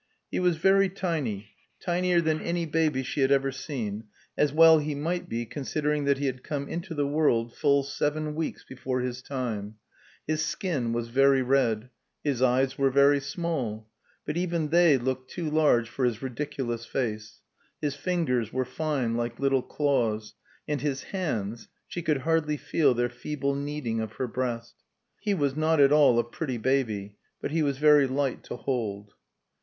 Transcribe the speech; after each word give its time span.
He 0.31 0.39
was 0.39 0.57
very 0.57 0.89
tiny, 0.89 1.49
tinier 1.79 2.21
than 2.21 2.41
any 2.41 2.65
baby 2.65 3.03
she 3.03 3.21
had 3.21 3.31
ever 3.31 3.51
seen, 3.51 4.05
as 4.35 4.51
well 4.51 4.79
he 4.79 4.95
might 4.95 5.29
be 5.29 5.45
considering 5.45 6.05
that 6.05 6.17
he 6.17 6.25
had 6.25 6.41
come 6.43 6.67
into 6.67 6.95
the 6.95 7.05
world 7.05 7.55
full 7.55 7.83
seven 7.83 8.33
weeks 8.33 8.63
before 8.63 9.01
his 9.01 9.21
time; 9.21 9.75
his 10.25 10.43
skin 10.43 10.91
was 10.91 11.09
very 11.09 11.43
red; 11.43 11.91
his 12.23 12.41
eyes 12.41 12.79
were 12.79 12.89
very 12.89 13.19
small, 13.19 13.87
but 14.25 14.35
even 14.35 14.69
they 14.69 14.97
looked 14.97 15.29
too 15.29 15.47
large 15.47 15.87
for 15.87 16.03
his 16.03 16.19
ridiculous 16.23 16.83
face; 16.83 17.39
his 17.79 17.93
fingers 17.93 18.51
were 18.51 18.65
fine, 18.65 19.15
like 19.15 19.39
little 19.39 19.61
claws; 19.61 20.33
and 20.67 20.81
his 20.81 21.03
hands 21.03 21.67
she 21.87 22.01
could 22.01 22.21
hardly 22.21 22.57
feel 22.57 22.95
their 22.95 23.07
feeble 23.07 23.53
kneading 23.53 23.99
of 24.01 24.13
her 24.13 24.25
breast. 24.27 24.73
He 25.21 25.35
was 25.35 25.55
not 25.55 25.79
at 25.79 25.91
all 25.91 26.17
a 26.17 26.23
pretty 26.23 26.57
baby, 26.57 27.17
but 27.39 27.51
he 27.51 27.61
was 27.61 27.77
very 27.77 28.07
light 28.07 28.43
to 28.45 28.55
hold. 28.55 29.13